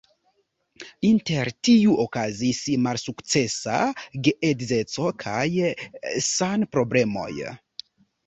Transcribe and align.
Inter 1.07 1.49
tiu 1.67 1.97
okazis 2.03 2.61
malsukcesa 2.85 3.77
geedzeco 4.29 5.11
kaj 5.25 5.45
sanproblemoj. 6.31 7.31